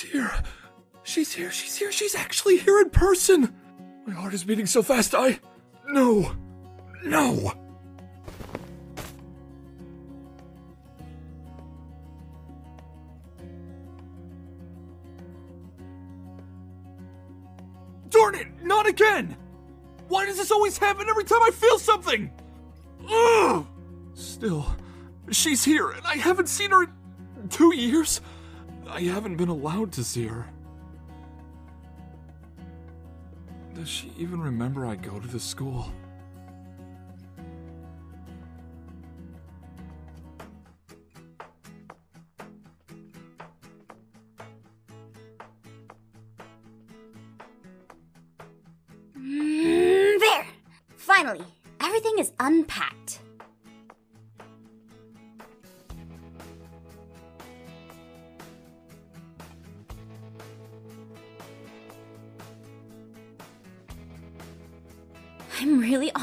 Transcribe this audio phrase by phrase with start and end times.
[0.00, 0.32] She's here.
[1.02, 1.50] She's here.
[1.50, 1.92] She's here.
[1.92, 3.54] She's actually here in person.
[4.06, 5.14] My heart is beating so fast.
[5.14, 5.38] I.
[5.88, 6.32] No.
[7.04, 7.52] No.
[18.08, 18.48] Darn it!
[18.62, 19.36] Not again!
[20.08, 22.30] Why does this always happen every time I feel something?
[23.08, 23.66] Ugh!
[24.14, 24.66] Still,
[25.30, 28.20] she's here, and I haven't seen her in two years.
[28.92, 30.46] I haven't been allowed to see her.
[33.72, 35.92] Does she even remember I go to the school?
[49.16, 50.46] Mm, there!
[50.96, 51.44] Finally,
[51.80, 53.20] everything is unpacked.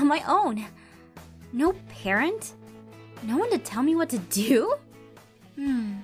[0.07, 0.66] My own.
[1.53, 2.53] No parent?
[3.23, 4.75] No one to tell me what to do?
[5.56, 5.95] Hmm.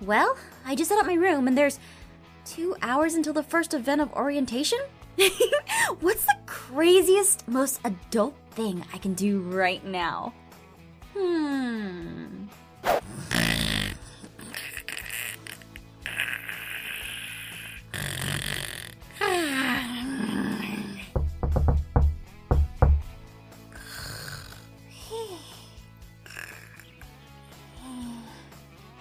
[0.00, 0.36] Well,
[0.66, 1.78] I just set up my room and there's
[2.44, 4.78] two hours until the first event of orientation?
[6.00, 10.32] What's the craziest, most adult thing I can do right now?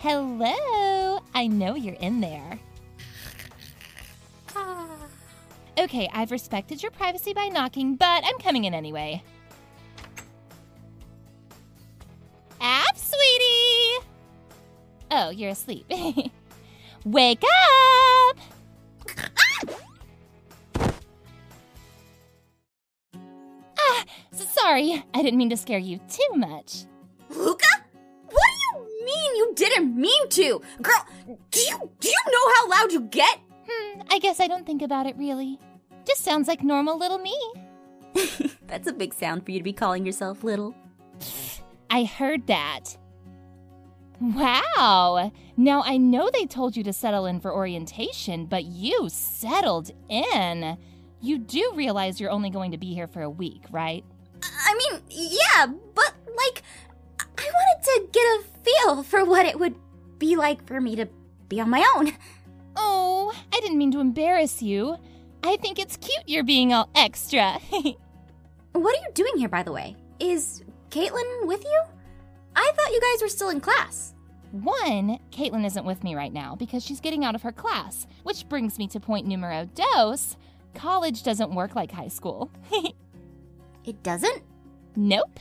[0.02, 1.20] Hello!
[1.36, 2.60] I know you're in there.
[5.78, 9.22] Okay, I've respected your privacy by knocking, but I'm coming in anyway.
[12.60, 14.06] Aph, sweetie!
[15.12, 15.86] Oh, you're asleep.
[17.06, 18.38] Wake up!
[23.78, 26.86] Ah, s- sorry, I didn't mean to scare you too much.
[29.52, 29.58] Luca?
[29.58, 30.62] What do you didn't mean to?
[30.82, 31.06] Girl,
[31.52, 33.40] do you do you know how loud you get?
[33.70, 35.60] Hmm, I guess I don't think about it really.
[36.06, 37.38] Just sounds like normal little me.
[38.68, 40.76] That's a big sound for you to be calling yourself little.
[41.90, 42.98] I heard that.
[44.20, 45.32] Wow!
[45.58, 50.78] Now I know they told you to settle in for orientation, but you settled in.
[51.22, 54.04] You do realize you're only going to be here for a week, right?
[54.44, 56.64] I mean, yeah, but like
[57.54, 59.76] wanted to get a feel for what it would
[60.20, 61.08] be like for me to
[61.50, 62.14] be on my own.
[62.76, 64.96] Oh, I didn't mean to embarrass you.
[65.44, 67.60] I think it's cute you're being all extra.
[68.74, 69.98] What are you doing here, by the way?
[70.22, 71.82] Is Katelyn with you?
[72.56, 74.14] I thought you guys were still in class.
[74.52, 78.48] One, Katelyn isn't with me right now because she's getting out of her class, which
[78.48, 80.38] brings me to point numero dos.
[80.74, 82.50] College doesn't work like high school.
[83.84, 84.44] It doesn't?
[84.96, 85.40] Nope.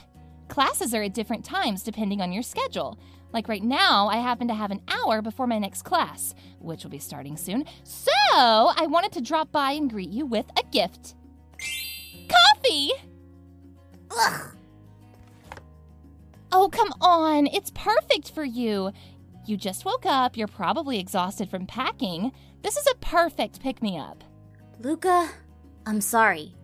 [0.50, 2.98] Classes are at different times depending on your schedule.
[3.32, 6.90] Like right now, I happen to have an hour before my next class, which will
[6.90, 7.64] be starting soon.
[7.84, 11.14] So I wanted to drop by and greet you with a gift
[12.30, 12.90] coffee!
[14.10, 14.56] Ugh.
[16.52, 17.46] Oh, come on.
[17.46, 18.92] It's perfect for you.
[19.46, 20.36] You just woke up.
[20.36, 22.32] You're probably exhausted from packing.
[22.62, 24.24] This is a perfect pick me up.
[24.80, 25.30] Luca,
[25.86, 26.54] I'm sorry,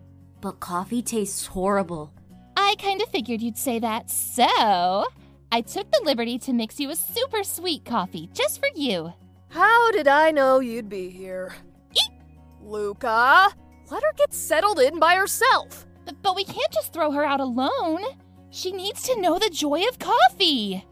[0.41, 2.11] but coffee tastes horrible.
[2.59, 5.05] I kind of figured you'd say that, so
[5.51, 9.13] I took the liberty to mix you a super sweet coffee just for you.
[9.49, 11.53] How did I know you'd be here?
[11.91, 12.11] Eep.
[12.63, 13.49] Luca,
[13.91, 15.85] let her get settled in by herself.
[16.03, 18.01] But, but we can't just throw her out alone.
[18.49, 20.83] She needs to know the joy of coffee.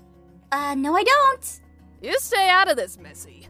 [0.51, 1.61] Uh, no, I don't.
[1.99, 3.47] You stay out of this, Missy.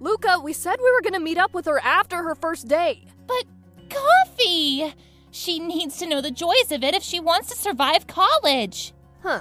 [0.00, 3.06] Luca, we said we were gonna meet up with her after her first day.
[3.26, 3.46] But
[3.88, 4.92] coffee!
[5.34, 8.94] She needs to know the joys of it if she wants to survive college.
[9.20, 9.40] Huh.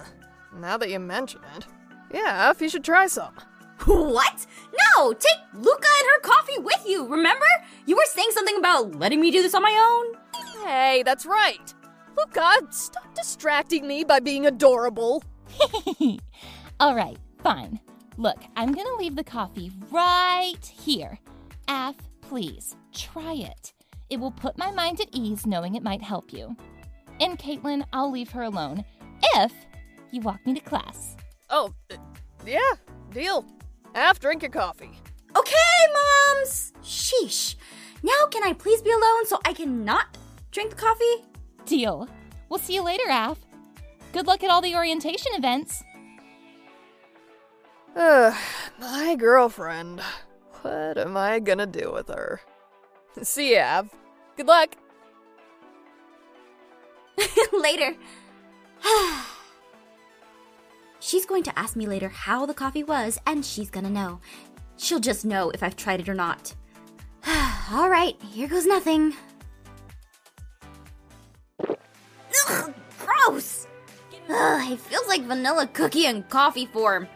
[0.51, 1.67] Now that you mention it.
[2.11, 3.35] Yeah, if you should try some.
[3.85, 4.47] What?
[4.95, 5.13] No!
[5.13, 7.45] Take Luca and her coffee with you, remember?
[7.85, 10.65] You were saying something about letting me do this on my own.
[10.65, 11.73] Hey, that's right.
[12.17, 15.23] Luca, stop distracting me by being adorable.
[16.79, 17.79] All right, fine.
[18.17, 21.19] Look, I'm gonna leave the coffee right here.
[21.67, 23.73] Aph, please, try it.
[24.13, 26.55] It will put my mind at ease knowing it might help you.
[27.19, 28.85] And Katelyn, I'll leave her alone
[29.33, 29.51] if
[30.11, 31.17] you walk me to class.
[31.49, 31.95] Oh, uh,
[32.45, 32.59] yeah,
[33.11, 33.43] deal.
[33.95, 34.91] Half drink your coffee.
[35.35, 35.55] Okay,
[35.91, 36.73] moms!
[36.83, 37.55] Sheesh.
[38.03, 40.15] Now, can I please be alone so I can not
[40.51, 41.25] drink the coffee?
[41.65, 42.07] Deal.
[42.49, 43.39] We'll see you later, Aph.
[44.11, 45.83] Good luck at all the orientation events.
[47.95, 48.35] Ugh,
[48.79, 50.01] my girlfriend.
[50.61, 52.41] What am I gonna do with her?
[53.23, 54.02] See ya, Aph.
[54.35, 54.75] Good luck.
[57.53, 57.95] later.
[60.99, 64.19] she's going to ask me later how the coffee was, and she's gonna know.
[64.77, 66.53] She'll just know if I've tried it or not.
[67.71, 69.13] All right, here goes nothing.
[72.49, 73.67] Ugh, gross!
[74.29, 77.07] Ugh, it feels like vanilla cookie and coffee form.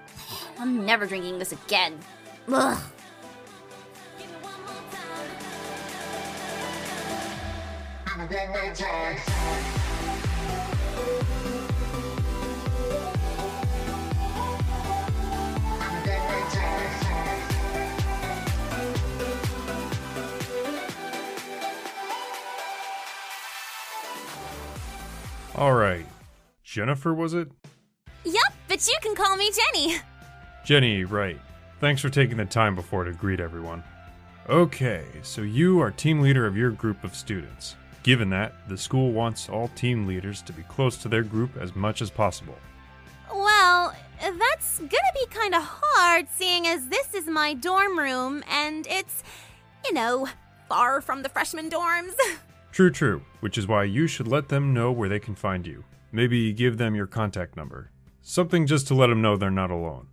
[0.58, 1.98] I'm never drinking this again.
[2.48, 2.78] Ugh.
[25.54, 26.06] All right.
[26.62, 27.50] Jennifer, was it?
[28.24, 29.96] Yup, but you can call me Jenny.
[30.64, 31.40] Jenny, right.
[31.80, 33.82] Thanks for taking the time before to greet everyone.
[34.48, 37.76] Okay, so you are team leader of your group of students.
[38.06, 41.74] Given that, the school wants all team leaders to be close to their group as
[41.74, 42.54] much as possible.
[43.34, 49.24] Well, that's gonna be kinda hard seeing as this is my dorm room and it's,
[49.84, 50.28] you know,
[50.68, 52.14] far from the freshman dorms.
[52.70, 55.82] True, true, which is why you should let them know where they can find you.
[56.12, 57.90] Maybe give them your contact number.
[58.22, 60.06] Something just to let them know they're not alone.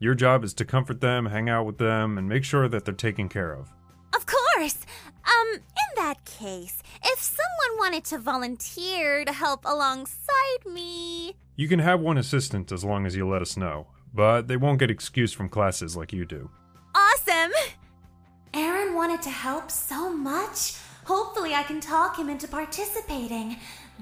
[0.00, 2.94] Your job is to comfort them, hang out with them, and make sure that they're
[2.94, 3.70] taken care of.
[4.14, 4.78] Of course.
[5.26, 11.36] Um, in that case, if someone wanted to volunteer to help alongside me.
[11.56, 14.78] You can have one assistant as long as you let us know, but they won't
[14.78, 16.50] get excused from classes like you do.
[16.94, 17.52] Awesome!
[18.54, 20.74] Aaron wanted to help so much.
[21.04, 23.58] Hopefully, I can talk him into participating.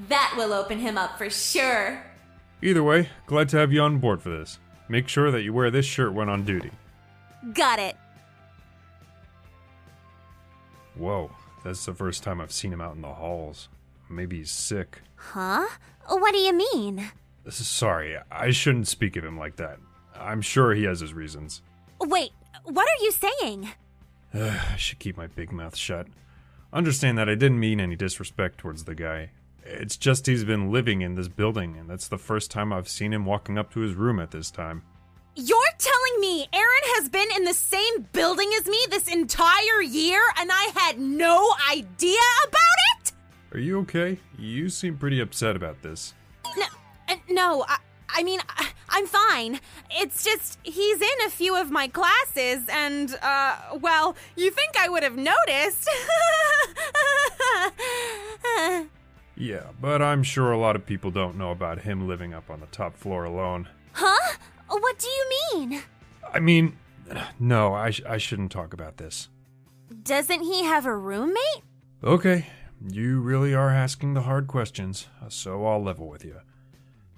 [0.09, 2.03] That will open him up for sure.
[2.63, 4.59] Either way, glad to have you on board for this.
[4.89, 6.71] Make sure that you wear this shirt when on duty.
[7.53, 7.97] Got it.
[10.95, 11.31] Whoa,
[11.65, 13.69] that's the first time I've seen him out in the halls.
[14.09, 15.01] Maybe he's sick.
[15.17, 15.67] Huh?
[16.07, 17.11] What do you mean?
[17.49, 19.79] Sorry, I shouldn't speak of him like that.
[20.15, 21.63] I'm sure he has his reasons.
[22.01, 22.33] Wait,
[22.65, 23.71] what are you saying?
[24.35, 26.07] I should keep my big mouth shut.
[26.73, 29.31] Understand that I didn't mean any disrespect towards the guy.
[29.65, 33.13] It's just he's been living in this building, and that's the first time I've seen
[33.13, 34.83] him walking up to his room at this time.
[35.37, 40.23] You're telling me Aaron has been in the same building as me this entire year
[40.39, 43.13] and I had no idea about it?
[43.53, 44.19] Are you okay?
[44.39, 46.15] You seem pretty upset about this.
[46.57, 46.65] No,
[47.09, 47.77] uh, no I,
[48.09, 49.61] I mean, I, I'm fine.
[49.91, 54.89] It's just he's in a few of my classes and, uh, well, you think I
[54.89, 55.89] would have noticed.
[59.37, 62.61] Yeah, but I'm sure a lot of people don't know about him living up on
[62.61, 63.69] the top floor alone.
[64.81, 65.83] What do you mean?
[66.33, 66.77] I mean,
[67.39, 69.29] no, I, sh- I shouldn't talk about this.
[70.03, 71.63] Doesn't he have a roommate?
[72.03, 72.47] Okay,
[72.87, 76.41] you really are asking the hard questions, so I'll level with you.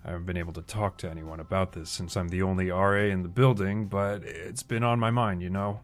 [0.05, 3.05] I haven't been able to talk to anyone about this since I'm the only RA
[3.05, 5.81] in the building, but it's been on my mind, you know?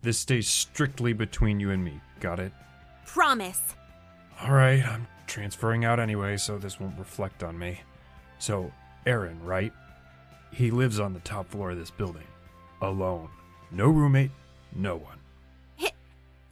[0.00, 2.52] This stays strictly between you and me, got it?
[3.04, 3.74] Promise.
[4.42, 7.80] Alright, I'm transferring out anyway, so this won't reflect on me.
[8.38, 8.72] So,
[9.04, 9.72] Aaron, right?
[10.50, 12.26] He lives on the top floor of this building.
[12.82, 13.28] Alone.
[13.70, 14.30] No roommate,
[14.74, 15.18] no one.
[15.76, 15.90] He,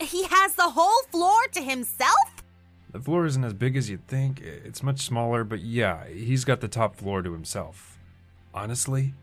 [0.01, 2.45] he has the whole floor to himself?
[2.93, 4.41] The floor isn't as big as you'd think.
[4.41, 7.99] It's much smaller, but yeah, he's got the top floor to himself.
[8.55, 9.15] Honestly,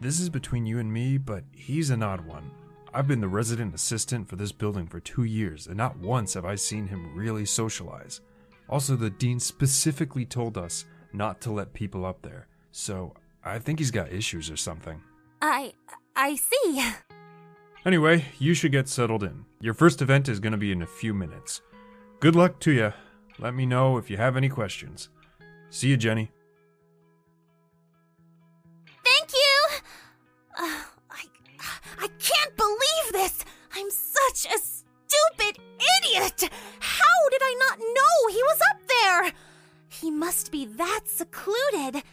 [0.00, 2.50] this is between you and me, but he's an odd one.
[2.94, 6.44] I've been the resident assistant for this building for two years, and not once have
[6.44, 8.20] I seen him really socialize.
[8.68, 13.78] Also, the dean specifically told us not to let people up there, so I think
[13.78, 15.00] he's got issues or something.
[15.40, 15.72] I.
[16.14, 16.84] I see.
[17.84, 19.44] Anyway, you should get settled in.
[19.60, 21.62] Your first event is going to be in a few minutes.
[22.20, 22.92] Good luck to you.
[23.38, 25.08] Let me know if you have any questions.
[25.70, 26.30] See you, Jenny.
[29.04, 29.66] Thank you!
[30.56, 31.24] Uh, I,
[31.98, 33.44] I can't believe this!
[33.74, 35.60] I'm such a stupid
[36.02, 36.50] idiot!
[36.78, 39.32] How did I not know he was up there?
[39.88, 42.04] He must be that secluded.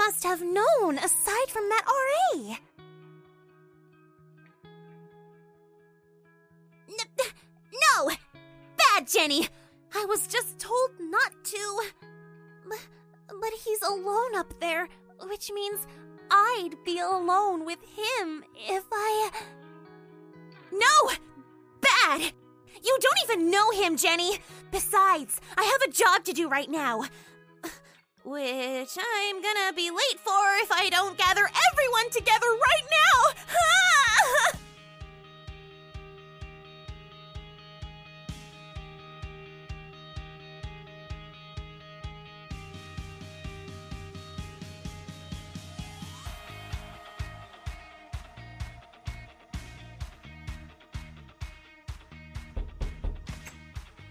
[0.00, 2.56] Must have known aside from that RA.
[7.70, 8.10] No!
[8.78, 9.46] Bad, Jenny!
[9.94, 11.82] I was just told not to.
[12.66, 12.78] But,
[13.28, 14.88] but he's alone up there,
[15.28, 15.86] which means
[16.30, 19.30] I'd be alone with him if I.
[20.72, 21.10] No!
[21.82, 22.32] Bad!
[22.82, 24.38] You don't even know him, Jenny!
[24.70, 27.04] Besides, I have a job to do right now.
[28.22, 30.30] Which I'm gonna be late for
[30.62, 33.32] if I don't gather everyone together right now!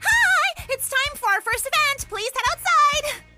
[0.02, 0.66] Hi!
[0.70, 2.10] It's time for our first event!
[2.10, 3.29] Please head outside!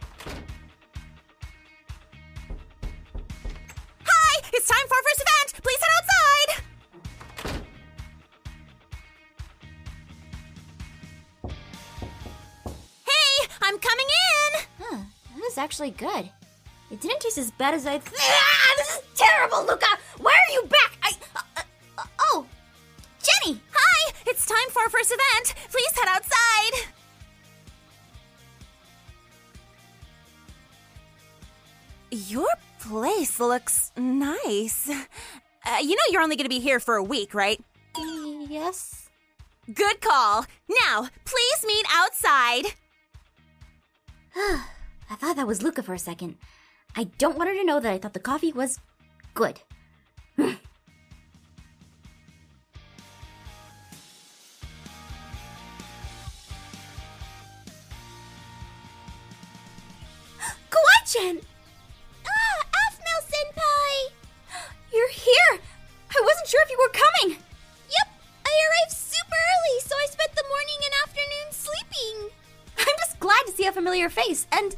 [15.72, 16.30] Actually good.
[16.92, 17.98] It didn't taste as bad as I.
[17.98, 19.88] Th- ah, this is terrible, Luca!
[20.18, 20.98] Why are you back?
[21.02, 21.12] I.
[21.34, 21.62] Uh, uh,
[21.98, 22.46] uh, oh!
[23.24, 23.62] Jenny!
[23.72, 24.14] Hi!
[24.28, 25.56] It's time for our first event!
[25.72, 26.74] Please head outside!
[32.12, 32.50] Your
[32.82, 34.90] place looks nice.
[35.64, 37.64] Uh, you know you're only gonna be here for a week, right?
[38.50, 39.10] Yes?
[39.74, 40.46] Good call.
[40.86, 42.66] Now, please meet outside.
[45.12, 46.38] I thought that was Luca for a second.
[46.96, 48.80] I don't want her to know that I thought the coffee was
[49.34, 49.60] good.
[50.38, 50.56] Kawaii-chan!
[62.26, 64.14] Ah, Aphmau senpai!
[64.94, 65.60] You're here!
[66.10, 67.36] I wasn't sure if you were coming!
[67.90, 68.08] Yep,
[68.46, 72.32] I arrived super early, so I spent the morning and afternoon sleeping.
[72.88, 74.74] I'm just glad to see a familiar face, and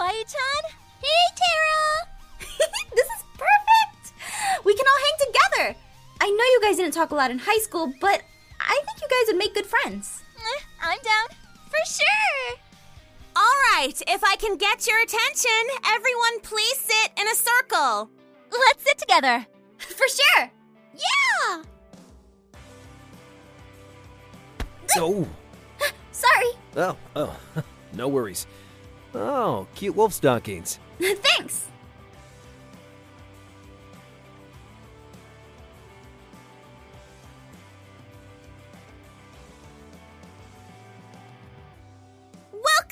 [0.00, 0.62] Kawaii-chan.
[1.02, 2.08] Hey, Tara!
[2.96, 4.64] this is perfect!
[4.64, 5.78] We can all hang together!
[6.22, 8.22] I know you guys didn't talk a lot in high school, but
[8.60, 10.22] I think you guys would make good friends.
[10.38, 11.36] Eh, I'm down.
[11.68, 12.58] For sure.
[13.36, 18.08] All right, if I can get your attention, everyone please sit in a circle.
[18.50, 19.46] Let's sit together.
[19.78, 20.50] For sure!
[20.94, 21.62] Yeah!
[24.96, 25.28] Oh,
[26.12, 26.52] Sorry.
[26.76, 27.36] oh, oh,
[27.92, 28.46] no worries.
[29.14, 30.78] Oh, cute wolf stockings.
[31.00, 31.66] Thanks.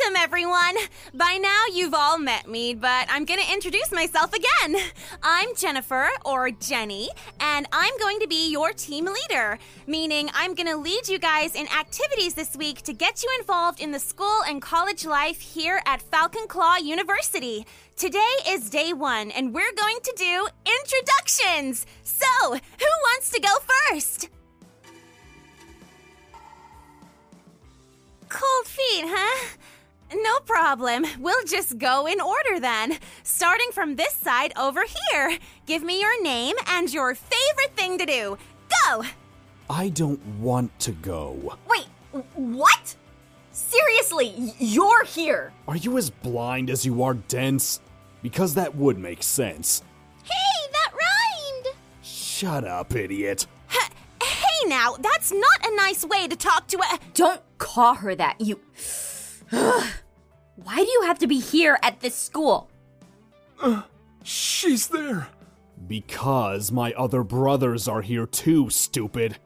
[0.09, 0.77] Welcome, everyone!
[1.13, 4.77] By now, you've all met me, but I'm gonna introduce myself again.
[5.23, 7.11] I'm Jennifer, or Jenny,
[7.41, 11.67] and I'm going to be your team leader, meaning I'm gonna lead you guys in
[11.69, 16.01] activities this week to get you involved in the school and college life here at
[16.01, 17.67] Falcon Claw University.
[17.95, 21.85] Today is day one, and we're going to do introductions!
[22.03, 23.55] So, who wants to go
[23.91, 24.31] first?
[28.31, 29.57] Cold feet, huh?
[30.15, 31.05] No problem.
[31.19, 32.99] We'll just go in order then.
[33.23, 35.39] Starting from this side over here.
[35.67, 38.39] Give me your name and your favorite thing to do.
[38.87, 39.05] Go!
[39.71, 41.57] I don't want to go.
[41.69, 41.87] Wait,
[42.35, 42.97] what?
[43.53, 45.53] Seriously, you're here.
[45.67, 47.81] Are you as blind as you are dense?
[48.23, 49.83] Because that would make sense.
[50.25, 51.77] Hey, that rhymed!
[52.03, 53.47] Shut up, idiot.
[53.71, 53.91] H-
[54.23, 56.99] hey now, that's not a nice way to talk to a.
[57.15, 58.61] Don't call her that, you.
[59.51, 62.71] Why do you have to be here at this school?
[64.23, 65.29] She's there.
[65.87, 69.39] Because my other brothers are here too, stupid.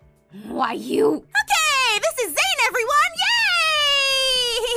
[0.48, 1.08] Why, you.
[1.16, 3.12] Okay, this is Zane, everyone!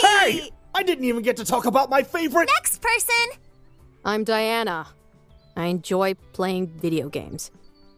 [0.03, 0.41] Yay!
[0.41, 0.51] Hey!
[0.75, 2.49] I didn't even get to talk about my favorite.
[2.57, 3.39] Next person!
[4.03, 4.87] I'm Diana.
[5.55, 7.51] I enjoy playing video games.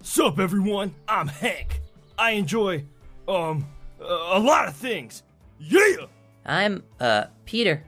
[0.04, 0.94] Sup, everyone?
[1.08, 1.82] I'm Hank.
[2.18, 2.86] I enjoy,
[3.28, 3.66] um,
[4.00, 5.24] a lot of things.
[5.60, 6.06] Yeah!
[6.48, 7.84] I'm, uh, Peter.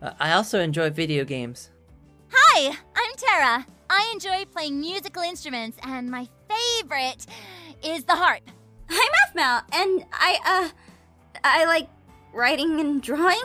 [0.00, 1.70] Uh, I also enjoy video games.
[2.30, 3.66] Hi, I'm Tara.
[3.90, 7.26] I enjoy playing musical instruments, and my favorite
[7.84, 8.40] is the harp.
[8.88, 10.68] I'm Aphmau, and I, uh,
[11.42, 11.88] I like
[12.32, 13.42] writing and drawing.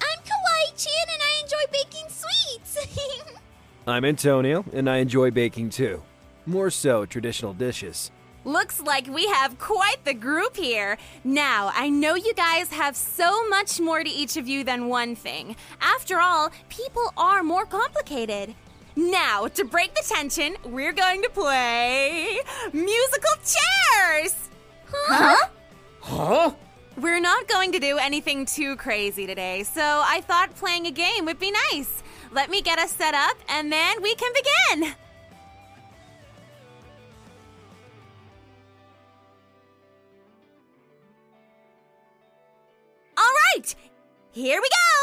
[0.00, 3.32] I'm Kawaii Chan, and I enjoy baking sweets.
[3.86, 6.02] I'm Antonio, and I enjoy baking too.
[6.44, 8.10] More so traditional dishes.
[8.48, 10.96] Looks like we have quite the group here.
[11.22, 15.14] Now, I know you guys have so much more to each of you than one
[15.14, 15.54] thing.
[15.82, 18.54] After all, people are more complicated.
[18.96, 22.38] Now, to break the tension, we're going to play
[22.72, 24.48] musical chairs.
[24.90, 25.48] Huh?
[26.00, 26.52] Huh?
[26.96, 31.26] We're not going to do anything too crazy today, so I thought playing a game
[31.26, 32.02] would be nice.
[32.32, 34.94] Let me get us set up and then we can begin.
[44.38, 44.97] Here we go.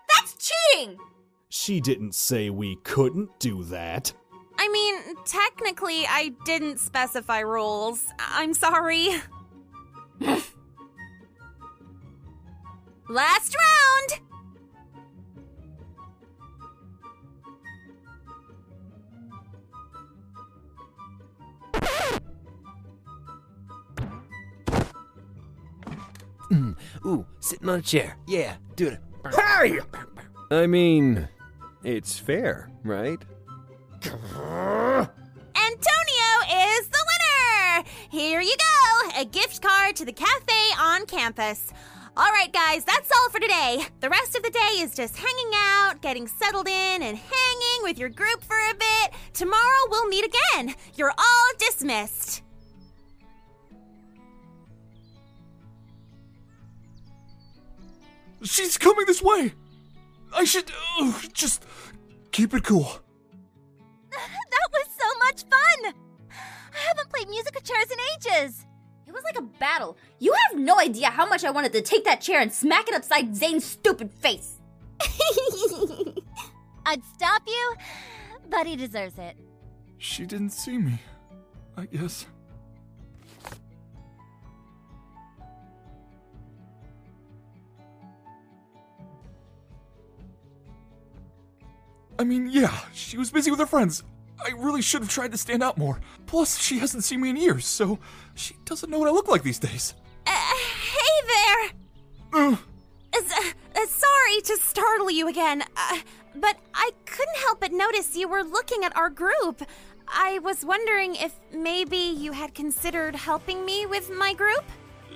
[0.09, 0.97] That's cheating!
[1.49, 4.13] She didn't say we couldn't do that.
[4.57, 8.05] I mean, technically, I didn't specify rules.
[8.19, 9.09] I'm sorry.
[13.09, 13.55] Last
[26.51, 28.17] Mm, Ooh, sitting on a chair.
[28.27, 28.99] Yeah, do it.
[29.33, 29.79] Hey!
[30.51, 31.27] I mean,
[31.83, 33.19] it's fair, right?
[34.03, 35.09] Antonio
[36.47, 37.83] is the winner!
[38.09, 38.75] Here you go
[39.17, 41.71] a gift card to the cafe on campus.
[42.17, 43.85] All right, guys, that's all for today.
[43.99, 47.97] The rest of the day is just hanging out, getting settled in, and hanging with
[47.97, 49.13] your group for a bit.
[49.33, 50.75] Tomorrow we'll meet again.
[50.95, 52.41] You're all dismissed.
[58.43, 59.53] She's coming this way!
[60.33, 61.65] I should uh, just
[62.31, 62.83] keep it cool.
[64.11, 65.93] that was so much fun!
[66.31, 68.65] I haven't played musical chairs in ages.
[69.07, 69.97] It was like a battle.
[70.19, 72.95] You have no idea how much I wanted to take that chair and smack it
[72.95, 74.59] upside Zane's stupid face.
[76.85, 77.75] I'd stop you,
[78.49, 79.37] but he deserves it.
[79.97, 80.99] She didn't see me,
[81.77, 82.25] I guess.
[92.17, 94.03] I mean, yeah, she was busy with her friends.
[94.45, 95.99] I really should have tried to stand out more.
[96.25, 97.99] Plus, she hasn't seen me in years, so
[98.35, 99.93] she doesn't know what I look like these days.
[100.27, 101.71] Uh, hey there!
[102.33, 102.55] Uh,
[103.13, 105.97] uh, sorry to startle you again, uh,
[106.35, 109.63] but I couldn't help but notice you were looking at our group.
[110.07, 114.63] I was wondering if maybe you had considered helping me with my group?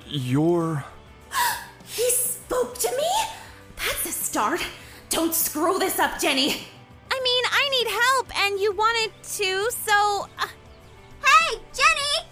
[0.07, 0.83] You're.
[1.85, 3.09] He spoke to me?
[3.75, 4.62] That's a start.
[5.09, 6.67] Don't screw this up, Jenny.
[7.19, 10.29] I mean, I need help, and you wanted to, so.
[10.39, 10.47] Uh...
[11.21, 12.29] Hey, Jenny!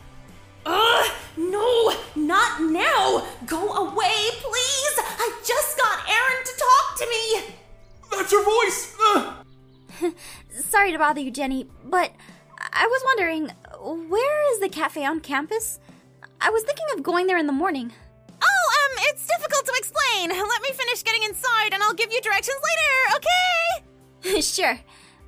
[0.65, 3.27] Ugh, no, not now.
[3.45, 4.95] Go away, please.
[4.97, 7.53] I just got Aaron to talk to me.
[8.11, 8.95] That's your voice!
[9.07, 10.13] Ugh.
[10.51, 12.13] Sorry to bother you, Jenny, but
[12.57, 13.51] I was wondering,
[14.07, 15.81] where is the cafe on campus?
[16.39, 17.91] I was thinking of going there in the morning.
[18.41, 20.29] Oh, um, it's difficult to explain.
[20.29, 23.76] Let me finish getting inside and I'll give you directions later, okay?
[24.41, 24.79] sure.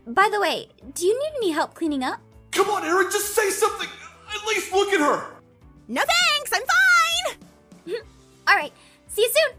[0.05, 2.19] By the way, do you need any help cleaning up?
[2.51, 3.87] Come on, Aaron, just say something!
[4.33, 5.35] At least look at her!
[5.87, 8.01] No thanks, I'm fine!
[8.47, 8.73] All right,
[9.07, 9.53] see you soon!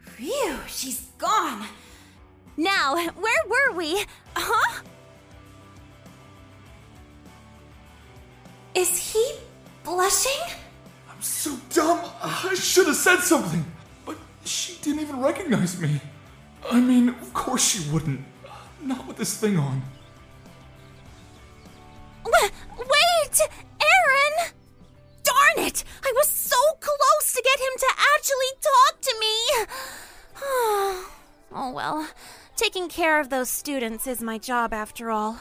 [0.00, 1.66] Phew, she's gone.
[2.56, 4.04] Now, where were we?
[4.36, 4.82] Huh?
[8.74, 9.34] Is he
[9.84, 10.56] blushing?
[11.08, 12.00] I'm so dumb.
[12.22, 13.64] I should have said something.
[14.84, 15.98] Didn't even recognize me.
[16.70, 18.20] I mean, of course she wouldn't.
[18.82, 19.82] Not with this thing on.
[22.26, 23.40] Wait!
[23.40, 24.52] Aaron!
[25.22, 25.84] Darn it!
[26.04, 29.36] I was so close to get him to actually talk to me!
[31.54, 32.06] oh well,
[32.54, 35.38] taking care of those students is my job after all.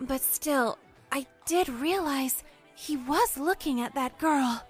[0.00, 0.78] But still,
[1.12, 2.42] I did realize
[2.74, 4.62] he was looking at that girl.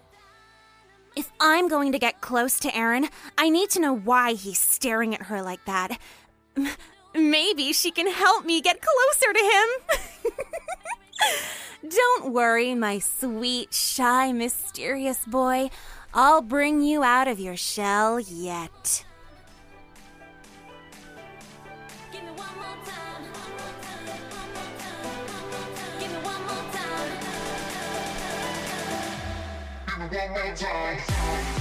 [1.18, 5.16] If I'm going to get close to Aaron, I need to know why he's staring
[5.16, 5.98] at her like that.
[6.57, 6.68] M-
[7.12, 11.90] maybe she can help me get closer to him.
[11.90, 15.70] Don't worry, my sweet, shy, mysterious boy.
[16.14, 19.04] I'll bring you out of your shell yet.
[30.11, 31.58] One more time.